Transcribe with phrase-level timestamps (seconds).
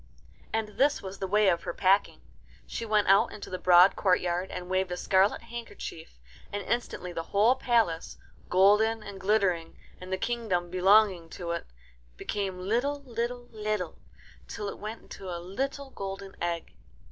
[0.51, 2.21] And this was the way of her packing.
[2.65, 6.17] She went out into the broad courtyard and waved a scarlet handkerchief,
[6.51, 8.17] and instantly the whole palace,
[8.49, 11.67] golden and glittering, and the kingdom belonging to it,
[12.17, 14.01] became little, little, little,
[14.47, 16.73] till it went into a little golden egg.